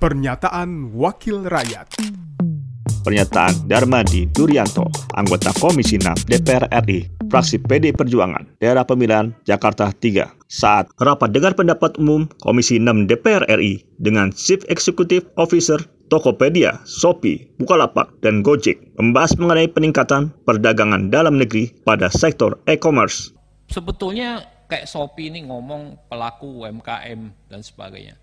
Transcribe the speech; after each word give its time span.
Pernyataan 0.00 0.96
Wakil 0.96 1.44
Rakyat 1.44 2.00
Pernyataan 3.04 3.68
Darmadi 3.68 4.32
Durianto, 4.32 4.88
anggota 5.12 5.52
Komisi 5.60 6.00
6 6.00 6.24
DPR 6.24 6.72
RI, 6.72 7.04
fraksi 7.28 7.60
PD 7.60 7.92
Perjuangan, 7.92 8.48
daerah 8.64 8.88
pemilihan 8.88 9.36
Jakarta 9.44 9.92
3, 9.92 10.24
saat 10.48 10.88
rapat 10.96 11.36
dengar 11.36 11.52
pendapat 11.52 12.00
umum 12.00 12.24
Komisi 12.40 12.80
6 12.80 13.12
DPR 13.12 13.44
RI 13.60 13.84
dengan 14.00 14.32
Chief 14.32 14.64
Executive 14.72 15.28
Officer 15.36 15.76
Tokopedia, 16.08 16.80
Shopee, 16.88 17.52
Bukalapak, 17.60 18.08
dan 18.24 18.40
Gojek 18.40 18.80
membahas 18.96 19.36
mengenai 19.36 19.68
peningkatan 19.68 20.32
perdagangan 20.48 21.12
dalam 21.12 21.36
negeri 21.36 21.76
pada 21.84 22.08
sektor 22.08 22.56
e-commerce. 22.64 23.36
Sebetulnya 23.68 24.48
kayak 24.64 24.88
Shopee 24.88 25.28
ini 25.28 25.44
ngomong 25.44 26.08
pelaku 26.08 26.64
UMKM 26.64 27.52
dan 27.52 27.60
sebagainya. 27.60 28.16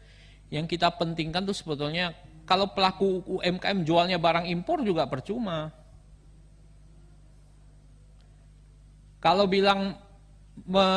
Yang 0.47 0.77
kita 0.77 0.93
pentingkan 0.95 1.43
tuh 1.43 1.55
sebetulnya 1.55 2.15
kalau 2.47 2.71
pelaku 2.71 3.19
UMKM 3.27 3.83
jualnya 3.83 4.15
barang 4.15 4.47
impor 4.47 4.79
juga 4.79 5.03
percuma. 5.03 5.67
Kalau 9.19 9.43
bilang 9.43 9.99
me, 10.63 10.87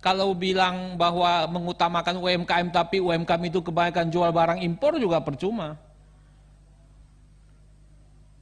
kalau 0.00 0.32
bilang 0.32 0.96
bahwa 0.96 1.44
mengutamakan 1.52 2.16
UMKM 2.16 2.72
tapi 2.72 3.04
UMKM 3.04 3.42
itu 3.52 3.60
kebanyakan 3.60 4.08
jual 4.08 4.30
barang 4.32 4.60
impor 4.64 4.96
juga 4.96 5.20
percuma. 5.20 5.76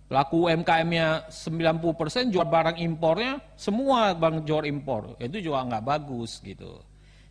Pelaku 0.07 0.47
UMKM-nya 0.47 1.27
90% 1.35 2.31
jual 2.31 2.47
barang 2.47 2.79
impornya, 2.79 3.43
semua 3.59 4.15
barang 4.15 4.47
jual 4.47 4.63
impor. 4.71 5.19
Itu 5.19 5.43
juga 5.43 5.67
nggak 5.67 5.83
bagus 5.83 6.39
gitu. 6.47 6.79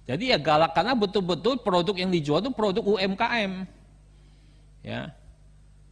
Jadi 0.06 0.30
ya 0.30 0.38
galak 0.38 0.78
karena 0.78 0.94
betul-betul 0.94 1.58
produk 1.66 1.98
yang 1.98 2.14
dijual 2.14 2.38
itu 2.38 2.54
produk 2.54 2.86
UMKM. 2.86 3.66
Ya. 4.86 5.14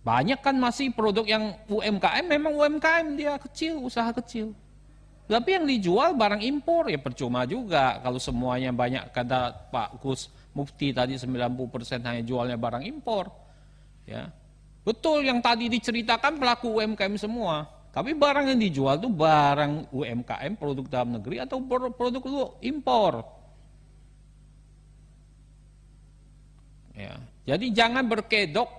Banyak 0.05 0.39
kan 0.43 0.53
masih 0.53 0.93
produk 0.93 1.25
yang 1.25 1.57
UMKM 1.65 2.25
memang 2.29 2.53
UMKM 2.53 3.07
dia 3.17 3.33
kecil, 3.41 3.81
usaha 3.81 4.13
kecil. 4.13 4.53
Tapi 5.25 5.55
yang 5.55 5.65
dijual 5.65 6.13
barang 6.13 6.43
impor 6.43 6.91
ya 6.91 6.99
percuma 6.99 7.47
juga 7.47 7.97
kalau 8.03 8.19
semuanya 8.19 8.69
banyak 8.75 9.09
kata 9.15 9.71
Pak 9.71 10.03
Gus 10.03 10.29
Mufti 10.53 10.93
tadi 10.93 11.17
90% 11.17 12.05
hanya 12.05 12.21
jualnya 12.21 12.59
barang 12.59 12.83
impor. 12.85 13.33
Ya. 14.05 14.29
Betul 14.83 15.25
yang 15.25 15.39
tadi 15.39 15.71
diceritakan 15.71 16.37
pelaku 16.37 16.83
UMKM 16.83 17.15
semua. 17.17 17.65
Tapi 17.93 18.13
barang 18.13 18.51
yang 18.51 18.59
dijual 18.59 18.99
itu 18.99 19.09
barang 19.09 19.89
UMKM, 19.89 20.53
produk 20.59 20.85
dalam 20.91 21.17
negeri 21.17 21.41
atau 21.41 21.61
produk 21.65 22.21
impor. 22.61 23.42
Ya. 27.03 27.15
Jadi 27.43 27.75
jangan 27.75 28.07
berkedok, 28.07 28.71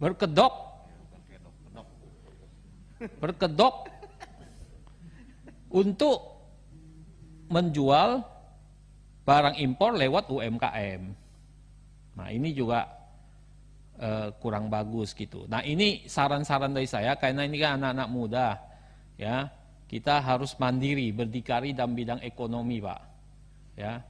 berkedok, 0.00 0.54
berkedok. 3.20 3.76
Untuk 5.70 6.18
menjual 7.46 8.26
barang 9.22 9.56
impor 9.62 9.94
lewat 9.94 10.26
UMKM. 10.26 11.02
Nah 12.18 12.28
ini 12.34 12.50
juga 12.50 12.90
uh, 14.02 14.34
kurang 14.42 14.66
bagus 14.66 15.14
gitu. 15.14 15.46
Nah 15.46 15.62
ini 15.62 16.10
saran-saran 16.10 16.74
dari 16.74 16.90
saya 16.90 17.14
karena 17.14 17.46
ini 17.46 17.62
kan 17.62 17.78
anak-anak 17.78 18.08
muda 18.10 18.48
ya. 19.14 19.46
Kita 19.86 20.22
harus 20.22 20.54
mandiri 20.58 21.10
berdikari 21.14 21.70
dalam 21.74 21.94
bidang 21.94 22.18
ekonomi 22.22 22.82
pak. 22.82 23.00
Ya 23.78 24.02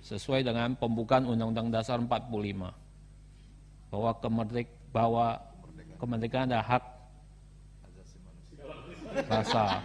sesuai 0.00 0.46
dengan 0.46 0.72
pembukaan 0.76 1.28
Undang-Undang 1.28 1.68
Dasar 1.70 2.00
45 2.00 2.30
bahwa 3.90 4.10
kemerdek 4.22 4.68
bahwa 4.90 5.26
kemerdekaan 5.98 6.50
ada 6.50 6.62
hak 6.62 6.84
rasa 9.26 9.82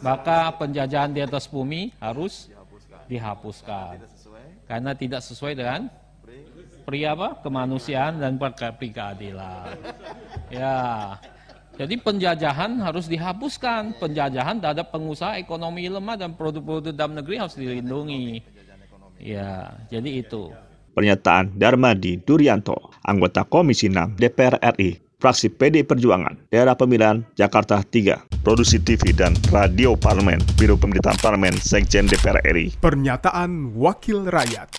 maka 0.00 0.50
penjajahan 0.56 1.12
di 1.12 1.20
atas 1.22 1.46
bumi 1.46 1.92
harus 2.00 2.48
dihapuskan 3.06 4.02
karena 4.66 4.92
tidak 4.98 5.22
sesuai 5.22 5.54
dengan 5.54 5.86
pria 6.86 7.18
apa? 7.18 7.42
Kemanusiaan 7.42 8.22
dan 8.22 8.38
keadilan. 8.38 9.74
Ya. 10.48 10.78
Jadi 11.76 12.00
penjajahan 12.00 12.80
harus 12.80 13.10
dihapuskan. 13.10 13.98
Penjajahan 14.00 14.62
terhadap 14.62 14.94
pengusaha 14.94 15.36
ekonomi 15.36 15.90
lemah 15.90 16.16
dan 16.16 16.32
produk-produk 16.32 16.94
dalam 16.94 17.18
negeri 17.18 17.36
harus 17.42 17.58
dilindungi. 17.58 18.40
Ya, 19.20 19.74
jadi 19.88 20.22
itu. 20.24 20.52
Pernyataan 20.96 21.52
Darmadi 21.60 22.16
Durianto, 22.24 22.88
anggota 23.04 23.44
Komisi 23.44 23.92
6 23.92 24.16
DPR 24.16 24.56
RI, 24.76 24.96
fraksi 25.20 25.52
PD 25.52 25.84
Perjuangan, 25.84 26.48
daerah 26.48 26.72
pemilihan 26.72 27.20
Jakarta 27.36 27.84
3, 27.84 28.40
produksi 28.40 28.80
TV 28.80 29.12
dan 29.12 29.36
radio 29.52 29.92
parlemen, 29.92 30.40
Biro 30.56 30.80
Pemerintahan 30.80 31.20
Parlemen, 31.20 31.52
Sekjen 31.60 32.08
DPR 32.08 32.40
RI. 32.48 32.80
Pernyataan 32.80 33.76
Wakil 33.76 34.24
Rakyat. 34.24 34.72